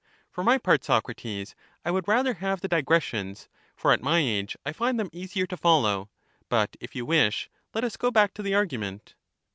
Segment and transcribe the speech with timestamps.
[0.01, 1.53] Theod, For my part, Socrates,
[1.85, 5.55] I would rather have the digressions, for at my age I find them easier to
[5.55, 6.09] follow;
[6.49, 9.13] but if you wish, let us go back to the argument.